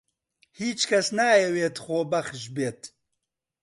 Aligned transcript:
هیچ 0.59 0.79
کەس 0.89 1.07
نایەوێت 1.17 1.75
خۆبەخش 1.83 2.43
بێت. 2.55 2.81